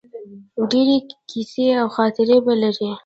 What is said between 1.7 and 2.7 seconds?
او خاطرې به